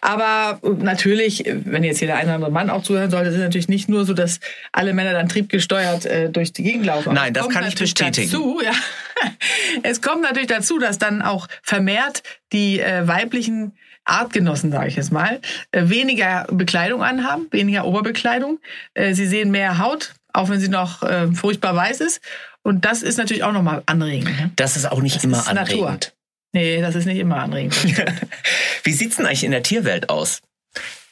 Aber 0.01 0.59
natürlich, 0.79 1.43
wenn 1.45 1.83
jetzt 1.83 1.99
hier 1.99 2.07
der 2.07 2.17
eine 2.17 2.27
oder 2.27 2.35
andere 2.35 2.51
Mann 2.51 2.69
auch 2.69 2.83
zuhören 2.83 3.09
sollte, 3.09 3.29
ist 3.29 3.35
es 3.35 3.41
natürlich 3.41 3.69
nicht 3.69 3.89
nur 3.89 4.05
so, 4.05 4.13
dass 4.13 4.39
alle 4.71 4.93
Männer 4.93 5.13
dann 5.13 5.29
triebgesteuert 5.29 6.05
äh, 6.05 6.29
durch 6.29 6.53
die 6.53 6.63
Gegend 6.63 6.85
laufen. 6.85 7.13
Nein, 7.13 7.33
das 7.33 7.49
kann 7.49 7.65
ich 7.67 7.75
bestätigen. 7.75 8.29
Dazu, 8.31 8.61
ja. 8.63 8.71
Es 9.83 10.01
kommt 10.01 10.21
natürlich 10.21 10.47
dazu, 10.47 10.79
dass 10.79 10.97
dann 10.97 11.21
auch 11.21 11.47
vermehrt 11.61 12.23
die 12.51 12.79
äh, 12.79 13.07
weiblichen 13.07 13.73
Artgenossen, 14.05 14.71
sage 14.71 14.87
ich 14.87 14.95
jetzt 14.95 15.11
mal, 15.11 15.39
äh, 15.71 15.89
weniger 15.89 16.45
Bekleidung 16.51 17.03
anhaben, 17.03 17.47
weniger 17.51 17.85
Oberbekleidung. 17.85 18.59
Äh, 18.93 19.13
sie 19.13 19.27
sehen 19.27 19.51
mehr 19.51 19.77
Haut, 19.79 20.13
auch 20.33 20.49
wenn 20.49 20.59
sie 20.59 20.67
noch 20.67 21.03
äh, 21.03 21.31
furchtbar 21.31 21.75
weiß 21.75 22.01
ist. 22.01 22.21
Und 22.63 22.85
das 22.85 23.01
ist 23.01 23.17
natürlich 23.17 23.43
auch 23.43 23.51
nochmal 23.51 23.83
anregend. 23.85 24.37
Ne? 24.39 24.51
Das 24.55 24.75
ist 24.75 24.89
auch 24.89 25.01
nicht 25.01 25.17
Das 25.17 25.23
immer 25.23 25.37
ist 25.37 25.53
Natur. 25.53 25.97
Nee, 26.53 26.81
das 26.81 26.95
ist 26.95 27.05
nicht 27.05 27.17
immer 27.17 27.37
anregend. 27.37 27.75
Wie 28.83 28.93
sieht's 28.93 29.17
denn 29.17 29.25
eigentlich 29.25 29.43
in 29.43 29.51
der 29.51 29.63
Tierwelt 29.63 30.09
aus? 30.09 30.39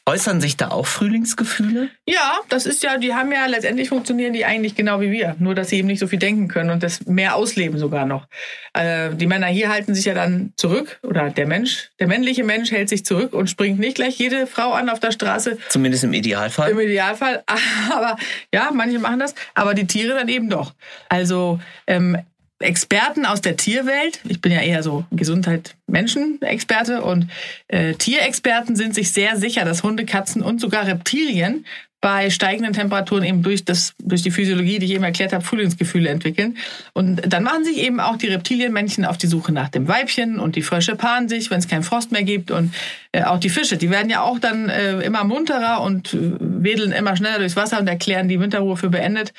Äußern 0.08 0.42
sich 0.42 0.58
da 0.58 0.70
auch 0.70 0.88
Frühlingsgefühle? 0.88 1.90
Ja, 2.08 2.40
das 2.50 2.66
ist 2.66 2.82
ja, 2.82 2.98
die 2.98 3.14
haben 3.14 3.32
ja 3.32 3.46
letztendlich 3.46 3.90
funktionieren 3.90 4.34
die 4.34 4.46
eigentlich 4.46 4.74
genau 4.74 5.00
wie 5.00 5.12
wir, 5.12 5.36
nur 5.38 5.54
dass 5.54 5.70
sie 5.70 5.78
eben 5.78 5.88
nicht 5.88 6.00
so 6.00 6.08
viel 6.08 6.18
denken 6.18 6.48
können 6.48 6.72
und 6.72 6.82
das 6.82 7.06
mehr 7.06 7.36
ausleben 7.36 7.78
sogar 7.78 8.08
noch. 8.08 8.26
Äh, 8.74 9.12
die 9.14 9.28
Männer 9.28 9.46
hier 9.46 9.70
halten 9.70 9.94
sich 9.94 10.06
ja 10.06 10.16
dann 10.16 10.54
zurück 10.58 11.00
oder 11.04 11.30
der 11.30 11.46
Mensch, 11.46 11.92
der 12.00 12.08
männliche 12.08 12.44
Mensch 12.44 12.72
hält 12.72 12.90
sich 12.90 13.06
zurück 13.06 13.34
und 13.34 13.48
springt 13.48 13.78
nicht 13.80 13.96
gleich 13.96 14.18
jede 14.18 14.48
Frau 14.48 14.72
an 14.74 14.90
auf 14.90 15.00
der 15.00 15.12
Straße 15.12 15.60
Zumindest 15.70 16.04
im 16.04 16.14
Idealfall. 16.14 16.72
im 16.72 16.80
Idealfall. 16.80 17.44
Aber 17.92 18.18
ja, 18.52 18.72
manche 18.74 18.98
machen 18.98 19.20
das, 19.20 19.36
aber 19.54 19.76
die 19.76 19.86
Tiere 19.86 20.16
dann 20.16 20.28
eben 20.30 20.50
doch. 20.50 20.74
Also 21.10 21.60
ähm, 21.86 22.18
Experten 22.62 23.26
aus 23.26 23.42
der 23.42 23.58
Tierwelt, 23.58 24.20
ich 24.28 24.42
bin 24.42 24.52
ja 24.52 24.62
eher 24.62 24.84
so 24.84 25.06
Gesundheit-Menschen-Experte 25.12 27.02
und 27.02 27.28
äh, 27.68 27.94
Tierexperten 27.94 28.76
sind 28.76 28.96
sich 28.96 29.12
sehr 29.12 29.38
sicher, 29.38 29.66
dass 29.66 29.84
Hunde, 29.84 30.06
Katzen 30.06 30.42
und 30.42 30.62
sogar 30.62 30.88
Reptilien 30.88 31.66
bei 32.02 32.32
steigenden 32.32 32.74
Temperaturen 32.74 33.24
eben 33.24 33.44
durch, 33.44 33.64
das, 33.64 33.94
durch 34.00 34.24
die 34.24 34.32
Physiologie, 34.32 34.80
die 34.80 34.88
ich 34.88 34.94
eben 34.94 35.04
erklärt 35.04 35.34
habe, 35.34 35.46
Frühlingsgefühle 35.46 36.10
entwickeln. 36.10 36.58
Und 36.94 37.22
dann 37.32 37.44
machen 37.44 37.64
sich 37.64 37.78
eben 37.78 38.00
auch 38.00 38.18
die 38.18 38.28
Reptilienmännchen 38.28 39.06
auf 39.06 39.20
die 39.20 39.28
Suche 39.28 39.52
nach 39.52 39.70
dem 39.70 39.88
Weibchen 39.88 40.40
und 40.40 40.56
die 40.56 40.64
Frösche 40.64 40.96
paaren 40.96 41.30
sich, 41.30 41.52
wenn 41.52 41.60
es 41.60 41.68
keinen 41.68 41.84
Frost 41.84 42.12
mehr 42.12 42.24
gibt. 42.24 42.50
Und 42.50 42.74
äh, 43.12 43.24
auch 43.24 43.40
die 43.40 43.50
Fische, 43.50 43.78
die 43.78 43.92
werden 43.92 44.10
ja 44.10 44.22
auch 44.22 44.40
dann 44.40 44.68
äh, 44.68 45.00
immer 45.02 45.24
munterer 45.24 45.82
und 45.82 46.16
äh, 46.16 46.18
wedeln 46.64 46.92
immer 46.92 47.16
schneller 47.16 47.40
durchs 47.40 47.56
Wasser 47.56 47.80
und 47.80 47.88
erklären 47.88 48.28
die 48.28 48.40
Winterruhe 48.40 48.78
für 48.78 48.90
beendet. 48.90 49.34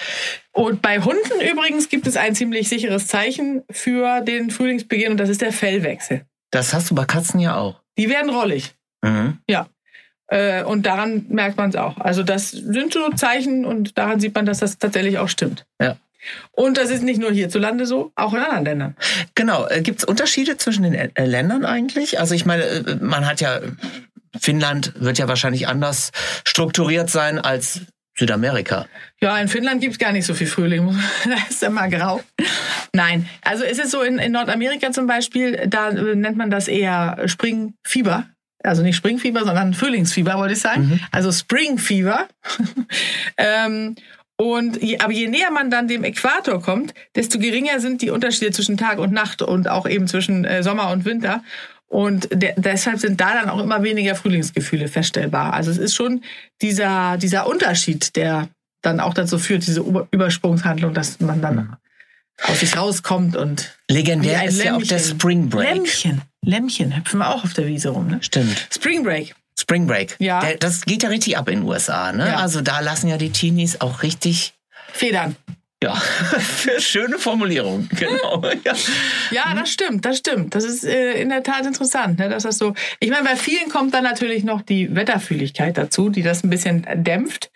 Und 0.52 0.82
bei 0.82 1.00
Hunden 1.00 1.40
übrigens 1.40 1.88
gibt 1.88 2.06
es 2.06 2.16
ein 2.16 2.34
ziemlich 2.34 2.68
sicheres 2.68 3.06
Zeichen 3.06 3.62
für 3.70 4.20
den 4.20 4.50
Frühlingsbeginn 4.50 5.12
und 5.12 5.18
das 5.18 5.28
ist 5.28 5.40
der 5.42 5.52
Fellwechsel. 5.52 6.22
Das 6.50 6.74
hast 6.74 6.90
du 6.90 6.94
bei 6.94 7.04
Katzen 7.04 7.40
ja 7.40 7.56
auch. 7.56 7.80
Die 7.98 8.08
werden 8.08 8.30
rollig. 8.30 8.74
Mhm. 9.02 9.38
Ja. 9.48 9.66
Äh, 10.28 10.62
Und 10.64 10.86
daran 10.86 11.26
merkt 11.28 11.56
man 11.56 11.70
es 11.70 11.76
auch. 11.76 11.98
Also 11.98 12.22
das 12.22 12.50
sind 12.50 12.92
so 12.92 13.10
Zeichen 13.10 13.64
und 13.64 13.98
daran 13.98 14.20
sieht 14.20 14.34
man, 14.34 14.46
dass 14.46 14.58
das 14.58 14.78
tatsächlich 14.78 15.18
auch 15.18 15.28
stimmt. 15.28 15.66
Ja. 15.80 15.96
Und 16.52 16.76
das 16.76 16.90
ist 16.90 17.02
nicht 17.02 17.20
nur 17.20 17.32
hierzulande 17.32 17.84
so, 17.84 18.12
auch 18.14 18.32
in 18.32 18.40
anderen 18.40 18.64
Ländern. 18.64 18.96
Genau. 19.34 19.66
Äh, 19.66 19.82
Gibt 19.82 19.98
es 19.98 20.04
Unterschiede 20.04 20.56
zwischen 20.56 20.84
den 20.84 20.94
äh, 20.94 21.26
Ländern 21.26 21.64
eigentlich? 21.64 22.20
Also 22.20 22.34
ich 22.34 22.46
meine, 22.46 22.98
man 23.00 23.26
hat 23.26 23.40
ja, 23.40 23.60
Finnland 24.38 24.92
wird 24.96 25.18
ja 25.18 25.28
wahrscheinlich 25.28 25.68
anders 25.68 26.10
strukturiert 26.44 27.10
sein 27.10 27.38
als 27.38 27.82
Südamerika. 28.16 28.86
Ja, 29.20 29.38
in 29.38 29.48
Finnland 29.48 29.80
gibt 29.80 29.94
es 29.94 29.98
gar 29.98 30.12
nicht 30.12 30.26
so 30.26 30.34
viel 30.34 30.46
Frühling. 30.46 30.98
da 31.24 31.36
ist 31.48 31.62
immer 31.62 31.88
grau. 31.88 32.20
Nein, 32.92 33.28
also 33.42 33.64
ist 33.64 33.80
es 33.80 33.90
so 33.90 34.02
in, 34.02 34.18
in 34.18 34.32
Nordamerika 34.32 34.92
zum 34.92 35.06
Beispiel, 35.06 35.66
da 35.66 35.90
äh, 35.90 36.14
nennt 36.14 36.36
man 36.36 36.50
das 36.50 36.68
eher 36.68 37.22
Springfieber. 37.26 38.26
Also 38.62 38.82
nicht 38.82 38.96
Springfieber, 38.96 39.44
sondern 39.44 39.74
Frühlingsfieber, 39.74 40.36
wollte 40.36 40.54
ich 40.54 40.60
sagen. 40.60 41.00
Also 41.10 41.32
Springfieber. 41.32 42.28
ähm, 43.36 43.96
und 44.36 44.82
je, 44.82 44.98
aber 44.98 45.12
je 45.12 45.28
näher 45.28 45.50
man 45.50 45.70
dann 45.70 45.88
dem 45.88 46.04
Äquator 46.04 46.60
kommt, 46.60 46.94
desto 47.16 47.38
geringer 47.38 47.80
sind 47.80 48.02
die 48.02 48.10
Unterschiede 48.10 48.50
zwischen 48.50 48.76
Tag 48.76 48.98
und 48.98 49.12
Nacht 49.12 49.42
und 49.42 49.68
auch 49.68 49.88
eben 49.88 50.06
zwischen 50.06 50.44
äh, 50.44 50.62
Sommer 50.62 50.90
und 50.90 51.04
Winter. 51.04 51.42
Und 51.92 52.30
de 52.32 52.54
deshalb 52.56 53.00
sind 53.00 53.20
da 53.20 53.34
dann 53.34 53.50
auch 53.50 53.62
immer 53.62 53.82
weniger 53.82 54.14
Frühlingsgefühle 54.14 54.88
feststellbar. 54.88 55.52
Also 55.52 55.70
es 55.70 55.76
ist 55.76 55.94
schon 55.94 56.22
dieser, 56.62 57.18
dieser 57.18 57.46
Unterschied, 57.46 58.16
der 58.16 58.48
dann 58.80 58.98
auch 58.98 59.12
dazu 59.12 59.38
führt, 59.38 59.66
diese 59.66 59.80
Über 59.80 60.08
Übersprungshandlung, 60.10 60.94
dass 60.94 61.20
man 61.20 61.42
dann 61.42 61.76
aus 62.44 62.60
sich 62.60 62.78
rauskommt 62.78 63.36
und 63.36 63.76
Legendär 63.90 64.42
ist 64.46 64.64
ja 64.64 64.74
auch 64.74 64.82
der 64.82 64.96
Lämmchen. 64.96 65.20
Spring 65.20 65.48
Break. 65.50 65.68
Lämmchen, 65.68 66.22
Lämmchen 66.42 66.96
hüpfen 66.96 67.18
wir 67.18 67.28
auch 67.28 67.44
auf 67.44 67.52
der 67.52 67.66
Wiese 67.66 67.90
rum. 67.90 68.08
Ne? 68.08 68.18
Stimmt. 68.22 68.68
Spring 68.72 69.02
Break. 69.02 69.34
Spring 69.60 69.86
Break. 69.86 70.16
Ja. 70.18 70.40
Der, 70.40 70.56
das 70.56 70.86
geht 70.86 71.02
ja 71.02 71.10
richtig 71.10 71.36
ab 71.36 71.50
in 71.50 71.60
den 71.60 71.68
USA. 71.68 72.10
Ne? 72.12 72.26
Ja. 72.26 72.36
Also 72.36 72.62
da 72.62 72.80
lassen 72.80 73.08
ja 73.08 73.18
die 73.18 73.32
Teenies 73.32 73.82
auch 73.82 74.02
richtig. 74.02 74.54
Federn. 74.94 75.36
Ja, 75.82 76.00
schöne 76.78 77.18
Formulierung. 77.18 77.88
Genau. 78.02 78.42
ja. 78.64 78.72
Ja, 79.30 79.54
das 79.54 79.70
stimmt, 79.70 80.04
das 80.04 80.18
stimmt. 80.18 80.54
Das 80.54 80.64
ist 80.64 80.84
äh, 80.84 81.20
in 81.20 81.28
der 81.28 81.42
Tat 81.42 81.66
interessant, 81.66 82.18
ne, 82.18 82.28
dass 82.28 82.42
das 82.42 82.58
so. 82.58 82.74
Ich 83.00 83.10
meine, 83.10 83.24
bei 83.24 83.36
vielen 83.36 83.68
kommt 83.68 83.94
dann 83.94 84.04
natürlich 84.04 84.44
noch 84.44 84.62
die 84.62 84.94
Wetterfühligkeit 84.94 85.76
dazu, 85.78 86.08
die 86.08 86.22
das 86.22 86.42
ein 86.42 86.50
bisschen 86.50 86.86
dämpft. 86.94 87.50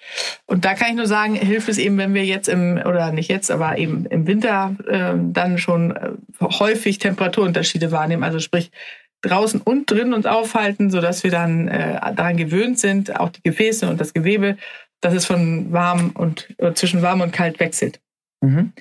Und 0.47 0.65
da 0.65 0.75
kann 0.75 0.91
ich 0.91 0.95
nur 0.95 1.07
sagen, 1.07 1.35
hilft 1.35 1.69
es 1.69 1.79
eben, 1.79 1.99
wenn 1.99 2.15
wir 2.15 2.25
jetzt 2.25 2.49
im 2.49 2.81
oder 2.85 3.13
nicht 3.13 3.29
jetzt, 3.29 3.51
aber 3.51 3.79
eben 3.79 4.07
im 4.07 4.27
Winter 4.27 4.77
äh, 4.89 5.15
dann 5.17 5.59
schon 5.59 5.97
äh, 5.97 6.11
häufig 6.41 6.99
Temperaturunterschiede 6.99 7.91
wahrnehmen. 7.93 8.25
Also 8.25 8.39
sprich 8.39 8.71
draußen 9.23 9.61
und 9.61 9.91
drin 9.91 10.13
uns 10.13 10.27
aufhalten, 10.27 10.91
sodass 10.91 11.25
wir 11.25 11.31
dann 11.31 11.69
äh, 11.69 11.99
daran 12.15 12.37
gewöhnt 12.37 12.79
sind, 12.79 13.19
auch 13.19 13.31
die 13.31 13.43
Gefäße 13.43 13.89
und 13.89 14.01
das 14.01 14.15
Gewebe, 14.15 14.57
dass 15.01 15.15
es 15.15 15.27
von 15.27 15.73
warm 15.73 16.11
und 16.15 16.49
äh, 16.59 16.73
zwischen 16.73 17.03
warm 17.03 17.21
und 17.21 17.33
kalt 17.33 17.61
wechselt. 17.61 18.01
Mhm. 18.47 18.73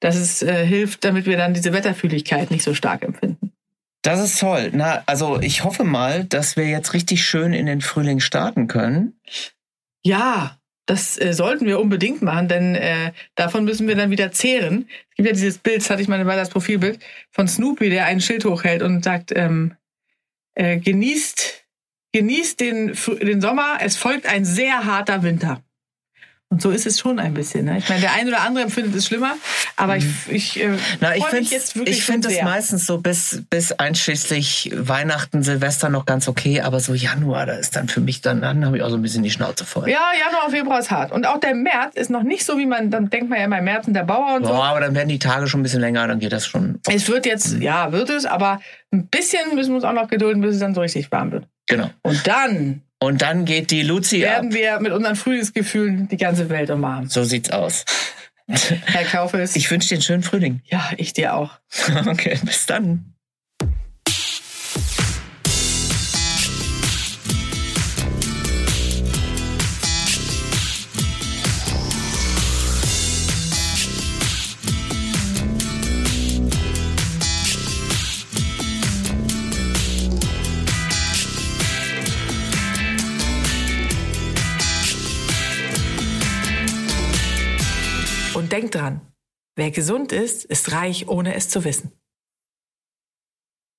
dass 0.00 0.16
es 0.16 0.42
äh, 0.42 0.66
hilft, 0.66 1.04
damit 1.04 1.26
wir 1.26 1.36
dann 1.36 1.54
diese 1.54 1.72
Wetterfühligkeit 1.72 2.50
nicht 2.50 2.62
so 2.62 2.74
stark 2.74 3.02
empfinden. 3.02 3.52
Das 4.02 4.22
ist 4.22 4.38
toll. 4.38 4.70
Na, 4.74 5.02
also 5.06 5.40
ich 5.40 5.64
hoffe 5.64 5.82
mal, 5.82 6.24
dass 6.24 6.56
wir 6.56 6.68
jetzt 6.68 6.92
richtig 6.92 7.24
schön 7.24 7.54
in 7.54 7.64
den 7.64 7.80
Frühling 7.80 8.20
starten 8.20 8.66
können. 8.68 9.18
Ja, 10.04 10.58
das 10.86 11.18
äh, 11.18 11.32
sollten 11.32 11.64
wir 11.64 11.80
unbedingt 11.80 12.20
machen, 12.20 12.48
denn 12.48 12.74
äh, 12.74 13.12
davon 13.34 13.64
müssen 13.64 13.88
wir 13.88 13.96
dann 13.96 14.10
wieder 14.10 14.30
zehren. 14.30 14.86
Es 15.10 15.16
gibt 15.16 15.28
ja 15.28 15.34
dieses 15.34 15.56
Bild, 15.56 15.78
das 15.78 15.88
hatte 15.88 16.02
ich 16.02 16.08
mal 16.08 16.22
bei 16.22 16.36
das 16.36 16.50
Profilbild, 16.50 16.98
von 17.30 17.48
Snoopy, 17.48 17.88
der 17.88 18.04
ein 18.04 18.20
Schild 18.20 18.44
hochhält 18.44 18.82
und 18.82 19.02
sagt, 19.02 19.32
ähm, 19.34 19.74
äh, 20.54 20.76
genießt, 20.76 21.64
genießt 22.12 22.60
den, 22.60 22.94
den 23.22 23.40
Sommer, 23.40 23.78
es 23.80 23.96
folgt 23.96 24.26
ein 24.26 24.44
sehr 24.44 24.84
harter 24.84 25.22
Winter. 25.22 25.63
Und 26.54 26.62
so 26.62 26.70
ist 26.70 26.86
es 26.86 27.00
schon 27.00 27.18
ein 27.18 27.34
bisschen. 27.34 27.64
Ne? 27.64 27.78
Ich 27.78 27.88
meine, 27.88 28.02
der 28.02 28.12
eine 28.12 28.30
oder 28.30 28.42
andere 28.42 28.62
empfindet 28.62 28.94
es 28.94 29.06
schlimmer, 29.08 29.34
aber 29.74 29.96
ich, 29.96 30.06
ich, 30.28 30.62
äh, 30.62 30.76
Na, 31.00 31.16
ich 31.16 31.24
finde 31.24 31.50
jetzt 31.50 31.74
wirklich 31.74 31.98
ich 31.98 32.04
finde 32.04 32.28
es 32.28 32.40
meistens 32.42 32.86
so 32.86 32.98
bis, 32.98 33.42
bis 33.50 33.72
einschließlich 33.72 34.70
Weihnachten, 34.72 35.42
Silvester 35.42 35.88
noch 35.88 36.06
ganz 36.06 36.28
okay, 36.28 36.60
aber 36.60 36.78
so 36.78 36.94
Januar, 36.94 37.46
da 37.46 37.54
ist 37.54 37.74
dann 37.74 37.88
für 37.88 38.00
mich, 38.00 38.20
dann, 38.20 38.40
dann 38.40 38.64
habe 38.64 38.76
ich 38.76 38.84
auch 38.84 38.90
so 38.90 38.94
ein 38.94 39.02
bisschen 39.02 39.24
die 39.24 39.32
Schnauze 39.32 39.64
voll. 39.64 39.90
Ja, 39.90 40.12
Januar, 40.24 40.48
Februar 40.50 40.78
ist 40.78 40.92
hart. 40.92 41.10
Und 41.10 41.26
auch 41.26 41.40
der 41.40 41.56
März 41.56 41.96
ist 41.96 42.08
noch 42.08 42.22
nicht 42.22 42.44
so, 42.44 42.56
wie 42.56 42.66
man, 42.66 42.88
dann 42.88 43.10
denkt 43.10 43.30
man 43.30 43.40
ja 43.40 43.46
immer, 43.46 43.60
März 43.60 43.88
und 43.88 43.94
der 43.94 44.04
Bauer 44.04 44.36
und 44.36 44.46
so. 44.46 44.52
Boah, 44.52 44.66
aber 44.66 44.78
dann 44.78 44.94
werden 44.94 45.08
die 45.08 45.18
Tage 45.18 45.48
schon 45.48 45.58
ein 45.58 45.64
bisschen 45.64 45.80
länger, 45.80 46.06
dann 46.06 46.20
geht 46.20 46.32
das 46.32 46.46
schon. 46.46 46.78
Es 46.88 47.08
wird 47.08 47.26
jetzt, 47.26 47.58
ja, 47.58 47.90
wird 47.90 48.10
es, 48.10 48.26
aber 48.26 48.60
ein 48.92 49.08
bisschen 49.08 49.56
müssen 49.56 49.70
wir 49.70 49.76
uns 49.76 49.84
auch 49.84 49.92
noch 49.92 50.06
gedulden, 50.06 50.40
bis 50.40 50.54
es 50.54 50.60
dann 50.60 50.72
so 50.72 50.82
richtig 50.82 51.10
warm 51.10 51.32
wird. 51.32 51.48
Genau. 51.66 51.90
Und 52.02 52.24
dann 52.28 52.82
Und 53.04 53.22
dann 53.22 53.44
geht 53.44 53.70
die 53.70 53.82
Luzi 53.82 54.24
ab. 54.24 54.30
werden 54.32 54.54
wir 54.54 54.80
mit 54.80 54.92
unseren 54.92 55.16
Frühlingsgefühlen 55.16 56.08
die 56.08 56.16
ganze 56.16 56.48
Welt 56.48 56.70
umarmen. 56.70 57.08
So 57.08 57.24
sieht's 57.24 57.50
aus. 57.50 57.84
Herr 58.46 59.04
Kaufels. 59.04 59.56
Ich 59.56 59.70
wünsche 59.70 59.88
dir 59.88 59.94
einen 59.96 60.02
schönen 60.02 60.22
Frühling. 60.22 60.60
ja, 60.66 60.90
ich 60.96 61.12
dir 61.12 61.34
auch. 61.34 61.52
Okay, 62.06 62.38
bis 62.44 62.66
dann. 62.66 63.13
Dran, 88.74 89.00
wer 89.56 89.70
gesund 89.70 90.12
ist, 90.12 90.44
ist 90.44 90.72
reich, 90.72 91.08
ohne 91.08 91.34
es 91.34 91.48
zu 91.48 91.64
wissen. 91.64 91.92